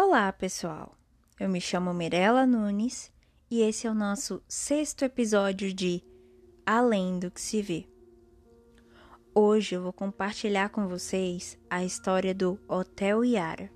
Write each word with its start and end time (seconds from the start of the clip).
Olá, 0.00 0.32
pessoal. 0.32 0.96
Eu 1.40 1.48
me 1.48 1.60
chamo 1.60 1.92
Mirella 1.92 2.46
Nunes 2.46 3.12
e 3.50 3.62
esse 3.62 3.84
é 3.84 3.90
o 3.90 3.94
nosso 3.94 4.40
sexto 4.46 5.04
episódio 5.04 5.74
de 5.74 6.04
Além 6.64 7.18
do 7.18 7.32
que 7.32 7.40
se 7.40 7.60
vê. 7.60 7.84
Hoje 9.34 9.74
eu 9.74 9.82
vou 9.82 9.92
compartilhar 9.92 10.68
com 10.68 10.86
vocês 10.86 11.58
a 11.68 11.84
história 11.84 12.32
do 12.32 12.60
Hotel 12.68 13.24
Yara. 13.24 13.72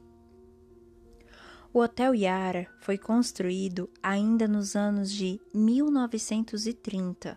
O 1.74 1.80
Hotel 1.80 2.14
Yara 2.14 2.68
foi 2.78 2.96
construído 2.96 3.90
ainda 4.00 4.46
nos 4.46 4.76
anos 4.76 5.10
de 5.10 5.40
1930, 5.52 7.36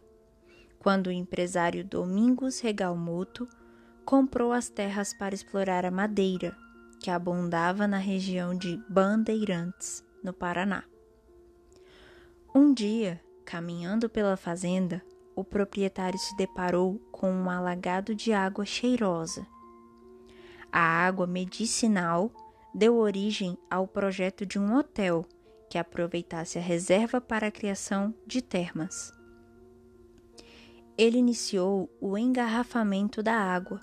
quando 0.77 1.07
o 1.07 1.11
empresário 1.11 1.83
Domingos 1.83 2.59
Regalmuto 2.59 3.47
comprou 4.05 4.53
as 4.53 4.69
terras 4.69 5.11
para 5.11 5.33
explorar 5.33 5.85
a 5.85 5.91
madeira 5.91 6.55
que 7.05 7.11
abundava 7.11 7.87
na 7.87 7.99
região 7.99 8.57
de 8.57 8.77
Bandeirantes, 8.89 10.03
no 10.23 10.33
Paraná. 10.33 10.83
Um 12.51 12.73
dia, 12.73 13.21
caminhando 13.45 14.09
pela 14.09 14.35
fazenda, 14.35 15.03
o 15.35 15.43
proprietário 15.43 16.17
se 16.17 16.35
deparou 16.35 16.97
com 17.11 17.31
um 17.31 17.47
alagado 17.47 18.15
de 18.15 18.33
água 18.33 18.65
cheirosa. 18.65 19.45
A 20.71 20.79
água 20.79 21.27
medicinal 21.27 22.31
deu 22.73 22.95
origem 22.95 23.55
ao 23.69 23.87
projeto 23.87 24.43
de 24.43 24.57
um 24.57 24.75
hotel 24.75 25.23
que 25.69 25.77
aproveitasse 25.77 26.57
a 26.57 26.61
reserva 26.61 27.21
para 27.21 27.45
a 27.45 27.51
criação 27.51 28.15
de 28.25 28.41
termas. 28.41 29.13
Ele 30.97 31.19
iniciou 31.19 31.87
o 32.01 32.17
engarrafamento 32.17 33.21
da 33.21 33.35
água, 33.35 33.79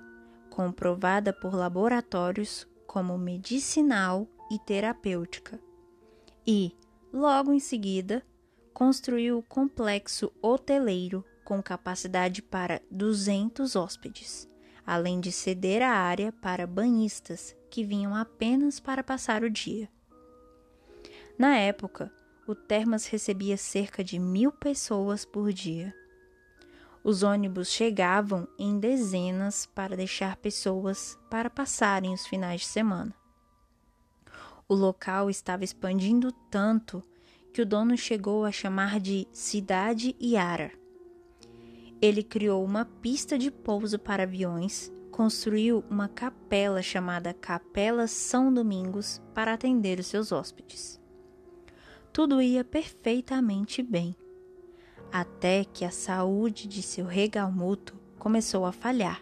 comprovada 0.50 1.32
por 1.32 1.54
laboratórios 1.54 2.66
como 2.92 3.16
medicinal 3.16 4.28
e 4.50 4.58
terapêutica. 4.58 5.58
E, 6.46 6.76
logo 7.10 7.50
em 7.50 7.58
seguida, 7.58 8.22
construiu 8.74 9.38
o 9.38 9.42
complexo 9.42 10.30
hoteleiro 10.42 11.24
com 11.42 11.62
capacidade 11.62 12.42
para 12.42 12.82
200 12.90 13.76
hóspedes, 13.76 14.46
além 14.84 15.20
de 15.20 15.32
ceder 15.32 15.80
a 15.80 15.88
área 15.88 16.32
para 16.32 16.66
banhistas 16.66 17.56
que 17.70 17.82
vinham 17.82 18.14
apenas 18.14 18.78
para 18.78 19.02
passar 19.02 19.42
o 19.42 19.48
dia. 19.48 19.88
Na 21.38 21.56
época, 21.56 22.12
o 22.46 22.54
Termas 22.54 23.06
recebia 23.06 23.56
cerca 23.56 24.04
de 24.04 24.18
mil 24.18 24.52
pessoas 24.52 25.24
por 25.24 25.50
dia. 25.50 25.94
Os 27.04 27.24
ônibus 27.24 27.68
chegavam 27.68 28.46
em 28.56 28.78
dezenas 28.78 29.66
para 29.66 29.96
deixar 29.96 30.36
pessoas 30.36 31.18
para 31.28 31.50
passarem 31.50 32.14
os 32.14 32.24
finais 32.24 32.60
de 32.60 32.68
semana. 32.68 33.12
O 34.68 34.74
local 34.74 35.28
estava 35.28 35.64
expandindo 35.64 36.30
tanto 36.48 37.02
que 37.52 37.60
o 37.60 37.66
dono 37.66 37.96
chegou 37.96 38.44
a 38.44 38.52
chamar 38.52 39.00
de 39.00 39.26
Cidade 39.32 40.14
Iara. 40.20 40.70
Ele 42.00 42.22
criou 42.22 42.64
uma 42.64 42.84
pista 42.84 43.36
de 43.36 43.50
pouso 43.50 43.98
para 43.98 44.22
aviões, 44.22 44.92
construiu 45.10 45.84
uma 45.90 46.08
capela 46.08 46.80
chamada 46.82 47.34
Capela 47.34 48.06
São 48.06 48.54
Domingos 48.54 49.20
para 49.34 49.52
atender 49.52 49.98
os 49.98 50.06
seus 50.06 50.30
hóspedes. 50.30 51.00
Tudo 52.12 52.40
ia 52.40 52.64
perfeitamente 52.64 53.82
bem 53.82 54.14
até 55.12 55.64
que 55.64 55.84
a 55.84 55.90
saúde 55.90 56.66
de 56.66 56.82
seu 56.82 57.04
regalmuto 57.04 57.94
começou 58.18 58.64
a 58.64 58.72
falhar. 58.72 59.20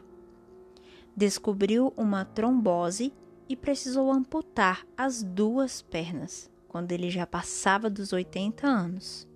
Descobriu 1.16 1.92
uma 1.96 2.24
trombose 2.24 3.12
e 3.48 3.56
precisou 3.56 4.12
amputar 4.12 4.86
as 4.96 5.22
duas 5.24 5.82
pernas 5.82 6.48
quando 6.68 6.92
ele 6.92 7.10
já 7.10 7.26
passava 7.26 7.90
dos 7.90 8.12
80 8.12 8.64
anos. 8.64 9.26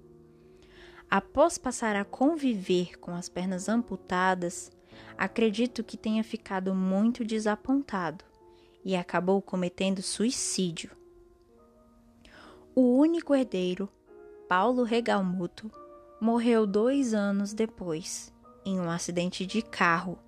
Após 1.10 1.58
passar 1.58 1.96
a 1.96 2.04
conviver 2.04 2.98
com 3.00 3.10
as 3.12 3.28
pernas 3.28 3.68
amputadas, 3.68 4.70
acredito 5.18 5.82
que 5.82 5.96
tenha 5.96 6.22
ficado 6.22 6.72
muito 6.72 7.24
desapontado 7.24 8.24
e 8.84 8.94
acabou 8.94 9.42
cometendo 9.42 10.00
suicídio. 10.00 10.92
O 12.74 12.96
único 12.96 13.34
herdeiro, 13.34 13.88
Paulo 14.48 14.84
Regalmuto, 14.84 15.70
morreu 16.24 16.66
dois 16.66 17.12
anos 17.12 17.52
depois, 17.52 18.32
em 18.64 18.80
um 18.80 18.88
acidente 18.88 19.44
de 19.44 19.60
carro, 19.60 20.18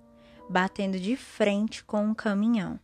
batendo 0.47 0.99
de 0.99 1.15
frente 1.15 1.83
com 1.83 2.03
um 2.03 2.13
caminhão. 2.13 2.79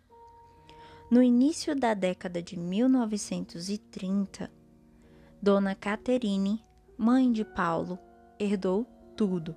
No 1.11 1.21
início 1.21 1.75
da 1.75 1.93
década 1.93 2.41
de 2.41 2.57
1930, 2.57 4.51
Dona 5.39 5.75
Caterine, 5.75 6.65
mãe 6.97 7.31
de 7.31 7.45
Paulo, 7.45 7.99
herdou 8.39 8.83
tudo. 9.15 9.55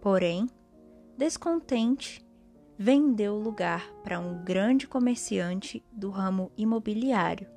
Porém, 0.00 0.48
descontente, 1.18 2.24
vendeu 2.78 3.34
o 3.34 3.42
lugar 3.42 3.92
para 4.04 4.20
um 4.20 4.44
grande 4.44 4.86
comerciante 4.86 5.84
do 5.90 6.10
ramo 6.10 6.52
imobiliário. 6.56 7.48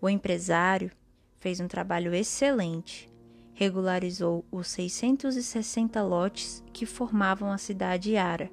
O 0.00 0.08
empresário 0.08 0.92
fez 1.40 1.58
um 1.58 1.66
trabalho 1.66 2.14
excelente 2.14 3.12
regularizou 3.54 4.44
os 4.50 4.66
660 4.68 6.02
lotes 6.02 6.62
que 6.72 6.84
formavam 6.84 7.50
a 7.50 7.56
cidade 7.58 8.16
Ara. 8.16 8.50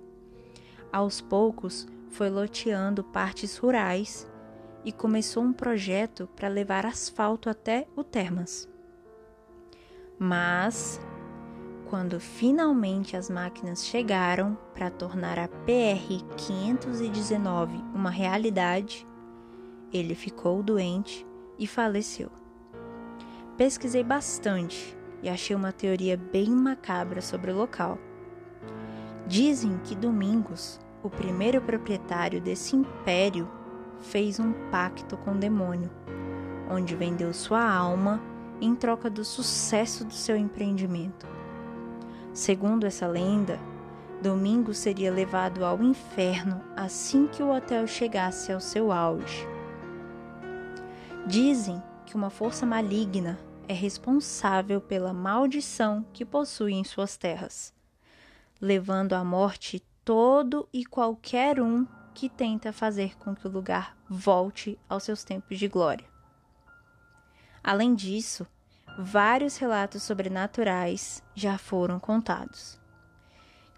Aos 0.91 1.19
poucos, 1.19 1.88
foi 2.09 2.29
loteando 2.29 3.03
partes 3.03 3.57
rurais 3.57 4.29
e 4.85 4.91
começou 4.91 5.44
um 5.44 5.53
projeto 5.53 6.28
para 6.35 6.47
levar 6.47 6.85
asfalto 6.85 7.50
até 7.50 7.88
o 7.95 8.03
Termas. 8.03 8.69
Mas, 10.19 11.00
quando 11.90 12.19
finalmente 12.19 13.17
as 13.17 13.29
máquinas 13.29 13.85
chegaram 13.85 14.57
para 14.73 14.91
tornar 14.91 15.40
a 15.40 15.47
PR 15.47 16.23
519 16.38 17.78
uma 17.94 18.09
realidade, 18.11 19.07
ele 19.91 20.13
ficou 20.13 20.61
doente 20.61 21.25
e 21.57 21.66
faleceu. 21.66 22.41
Pesquisei 23.61 24.03
bastante 24.03 24.97
e 25.22 25.29
achei 25.29 25.55
uma 25.55 25.72
teoria 25.72 26.17
bem 26.17 26.49
macabra 26.49 27.22
sobre 27.22 27.51
o 27.51 27.55
local. 27.55 27.95
Dizem 29.27 29.77
que 29.83 29.94
Domingos, 29.94 30.79
o 31.03 31.11
primeiro 31.11 31.61
proprietário 31.61 32.41
desse 32.41 32.75
império, 32.75 33.47
fez 33.99 34.39
um 34.39 34.51
pacto 34.72 35.16
com 35.16 35.33
o 35.33 35.38
demônio, 35.38 35.91
onde 36.72 36.95
vendeu 36.95 37.31
sua 37.35 37.63
alma 37.63 38.19
em 38.59 38.73
troca 38.73 39.11
do 39.11 39.23
sucesso 39.23 40.03
do 40.03 40.13
seu 40.16 40.35
empreendimento. 40.35 41.28
Segundo 42.33 42.88
essa 42.88 43.05
lenda, 43.05 43.59
Domingos 44.23 44.79
seria 44.79 45.11
levado 45.11 45.63
ao 45.63 45.83
inferno 45.83 46.63
assim 46.75 47.28
que 47.28 47.43
o 47.43 47.55
hotel 47.55 47.85
chegasse 47.85 48.51
ao 48.51 48.59
seu 48.59 48.91
auge. 48.91 49.47
Dizem 51.28 51.79
que 52.07 52.16
uma 52.16 52.31
força 52.31 52.66
maligna 52.66 53.50
é 53.71 53.73
responsável 53.73 54.81
pela 54.81 55.13
maldição 55.13 56.05
que 56.11 56.25
possui 56.25 56.73
em 56.73 56.83
suas 56.83 57.15
terras, 57.15 57.73
levando 58.59 59.13
à 59.13 59.23
morte 59.23 59.81
todo 60.03 60.67
e 60.73 60.83
qualquer 60.85 61.61
um 61.61 61.87
que 62.13 62.27
tenta 62.27 62.73
fazer 62.73 63.17
com 63.17 63.33
que 63.33 63.47
o 63.47 63.49
lugar 63.49 63.95
volte 64.09 64.77
aos 64.89 65.03
seus 65.03 65.23
tempos 65.23 65.57
de 65.57 65.69
glória. 65.69 66.05
Além 67.63 67.95
disso, 67.95 68.45
vários 68.99 69.55
relatos 69.55 70.03
sobrenaturais 70.03 71.23
já 71.33 71.57
foram 71.57 71.97
contados. 71.97 72.77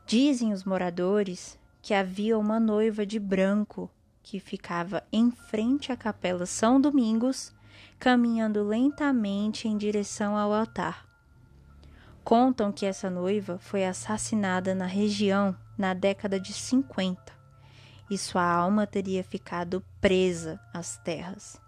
Dizem 0.08 0.54
os 0.54 0.64
moradores 0.64 1.60
que 1.84 1.94
havia 1.94 2.36
uma 2.36 2.60
noiva 2.60 3.06
de 3.06 3.20
branco 3.20 3.92
que 4.24 4.40
ficava 4.40 5.04
em 5.12 5.30
frente 5.30 5.92
à 5.92 5.96
Capela 5.96 6.48
São 6.48 6.82
Domingos 6.82 7.54
caminhando 8.00 8.64
lentamente 8.64 9.68
em 9.68 9.78
direção 9.78 10.38
ao 10.38 10.54
altar. 10.54 11.06
Contam 12.24 12.72
que 12.72 12.86
essa 12.86 13.10
noiva 13.10 13.58
foi 13.60 13.86
assassinada 13.86 14.74
na 14.74 14.86
região 14.86 15.56
na 15.78 15.94
década 15.94 16.40
de 16.40 16.54
50 16.54 17.34
e 18.10 18.18
sua 18.18 18.44
alma 18.44 18.86
teria 18.86 19.24
ficado 19.24 19.84
presa 20.00 20.60
às 20.74 20.98
terras. 20.98 21.60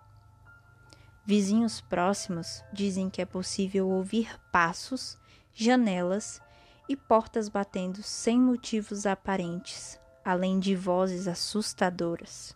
Vizinhos 1.26 1.82
próximos 1.82 2.64
dizem 2.72 3.10
que 3.10 3.22
é 3.22 3.26
possível 3.26 3.90
ouvir 3.90 4.40
passos, 4.52 5.18
janelas 5.54 6.40
e 6.88 6.96
portas 6.96 7.50
batendo 7.50 8.04
sem 8.04 8.40
motivos 8.40 9.06
aparentes, 9.06 10.00
além 10.24 10.60
de 10.60 10.76
vozes 10.76 11.28
assustadoras. 11.28 12.56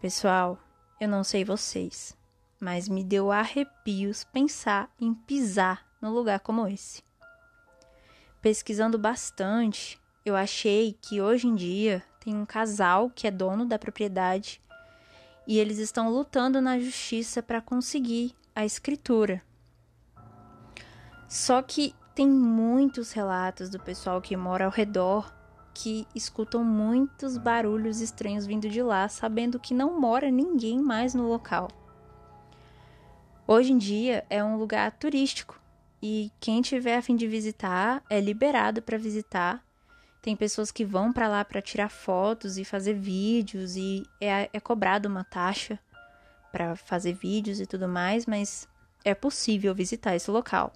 Pessoal, 0.00 0.58
eu 1.00 1.08
não 1.08 1.22
sei 1.22 1.44
vocês, 1.44 2.16
mas 2.60 2.88
me 2.88 3.04
deu 3.04 3.30
arrepios 3.30 4.24
pensar 4.24 4.90
em 5.00 5.14
pisar 5.14 5.86
num 6.00 6.10
lugar 6.10 6.40
como 6.40 6.66
esse. 6.66 7.02
Pesquisando 8.40 8.98
bastante, 8.98 10.00
eu 10.24 10.36
achei 10.36 10.96
que 11.00 11.20
hoje 11.20 11.46
em 11.46 11.54
dia 11.54 12.04
tem 12.20 12.34
um 12.34 12.46
casal 12.46 13.10
que 13.10 13.26
é 13.26 13.30
dono 13.30 13.64
da 13.64 13.78
propriedade 13.78 14.60
e 15.46 15.58
eles 15.58 15.78
estão 15.78 16.10
lutando 16.10 16.60
na 16.60 16.78
justiça 16.78 17.42
para 17.42 17.60
conseguir 17.60 18.34
a 18.54 18.64
escritura. 18.64 19.42
Só 21.28 21.62
que 21.62 21.94
tem 22.14 22.28
muitos 22.28 23.12
relatos 23.12 23.70
do 23.70 23.78
pessoal 23.78 24.20
que 24.20 24.36
mora 24.36 24.64
ao 24.64 24.70
redor 24.70 25.32
que 25.80 26.08
escutam 26.12 26.64
muitos 26.64 27.38
barulhos 27.38 28.00
estranhos 28.00 28.44
vindo 28.44 28.68
de 28.68 28.82
lá, 28.82 29.08
sabendo 29.08 29.60
que 29.60 29.72
não 29.72 30.00
mora 30.00 30.28
ninguém 30.28 30.82
mais 30.82 31.14
no 31.14 31.28
local. 31.28 31.68
Hoje 33.46 33.72
em 33.72 33.78
dia 33.78 34.26
é 34.28 34.42
um 34.42 34.56
lugar 34.56 34.90
turístico 34.90 35.60
e 36.02 36.32
quem 36.40 36.62
tiver 36.62 36.96
a 36.96 37.02
fim 37.02 37.14
de 37.14 37.28
visitar 37.28 38.02
é 38.10 38.20
liberado 38.20 38.82
para 38.82 38.98
visitar. 38.98 39.64
Tem 40.20 40.34
pessoas 40.34 40.72
que 40.72 40.84
vão 40.84 41.12
para 41.12 41.28
lá 41.28 41.44
para 41.44 41.62
tirar 41.62 41.90
fotos 41.90 42.58
e 42.58 42.64
fazer 42.64 42.94
vídeos 42.94 43.76
e 43.76 44.02
é, 44.20 44.50
é 44.52 44.58
cobrado 44.58 45.08
uma 45.08 45.22
taxa 45.22 45.78
para 46.50 46.74
fazer 46.74 47.12
vídeos 47.12 47.60
e 47.60 47.66
tudo 47.66 47.86
mais, 47.86 48.26
mas 48.26 48.66
é 49.04 49.14
possível 49.14 49.72
visitar 49.76 50.16
esse 50.16 50.28
local. 50.28 50.72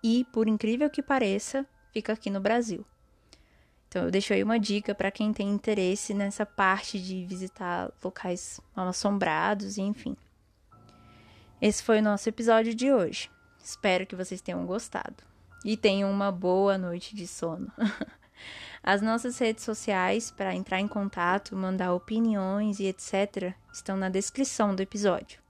E, 0.00 0.24
por 0.32 0.46
incrível 0.46 0.88
que 0.88 1.02
pareça, 1.02 1.66
fica 1.92 2.12
aqui 2.12 2.30
no 2.30 2.40
Brasil. 2.40 2.86
Então 3.88 4.04
eu 4.04 4.10
deixo 4.10 4.34
aí 4.34 4.42
uma 4.42 4.58
dica 4.58 4.94
para 4.94 5.10
quem 5.10 5.32
tem 5.32 5.48
interesse 5.48 6.12
nessa 6.12 6.44
parte 6.44 7.00
de 7.00 7.24
visitar 7.24 7.90
locais 8.04 8.60
mal 8.76 8.88
assombrados 8.88 9.78
enfim. 9.78 10.16
Esse 11.60 11.82
foi 11.82 11.98
o 11.98 12.02
nosso 12.02 12.28
episódio 12.28 12.74
de 12.74 12.92
hoje. 12.92 13.30
Espero 13.62 14.06
que 14.06 14.14
vocês 14.14 14.40
tenham 14.40 14.64
gostado 14.64 15.16
e 15.64 15.76
tenham 15.76 16.10
uma 16.10 16.30
boa 16.30 16.78
noite 16.78 17.16
de 17.16 17.26
sono. 17.26 17.72
As 18.82 19.02
nossas 19.02 19.36
redes 19.38 19.64
sociais 19.64 20.30
para 20.30 20.54
entrar 20.54 20.80
em 20.80 20.86
contato, 20.86 21.56
mandar 21.56 21.92
opiniões 21.92 22.78
e 22.78 22.86
etc. 22.86 23.54
estão 23.72 23.96
na 23.96 24.08
descrição 24.08 24.74
do 24.74 24.82
episódio. 24.82 25.40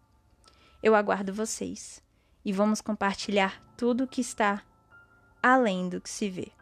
Eu 0.83 0.95
aguardo 0.95 1.35
vocês 1.35 2.03
e 2.45 2.53
vamos 2.53 2.81
compartilhar 2.81 3.63
tudo 3.77 4.05
o 4.05 4.09
que 4.09 4.21
está 4.21 4.63
além 5.43 5.89
do 5.89 6.01
que 6.01 6.09
se 6.09 6.31
vê. 6.31 6.58